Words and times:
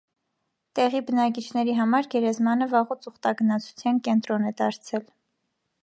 Տեղի 0.77 1.01
բնակիչների 1.09 1.75
համար 1.81 2.09
գերեզմանը 2.15 2.69
վաղուց 2.73 3.07
ուխտագնացության 3.13 4.01
կենտրոն 4.09 4.53
է 4.53 4.57
դարձել։ 4.65 5.07